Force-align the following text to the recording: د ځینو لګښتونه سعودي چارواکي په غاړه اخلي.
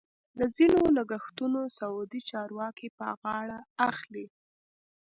د 0.39 0.41
ځینو 0.57 0.81
لګښتونه 0.97 1.59
سعودي 1.77 2.21
چارواکي 2.29 2.87
په 2.97 3.05
غاړه 3.21 3.57
اخلي. 3.89 4.25